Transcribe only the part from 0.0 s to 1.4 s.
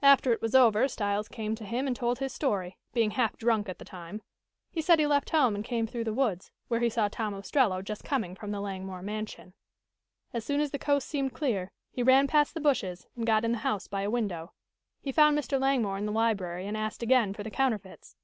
After it was over, Styles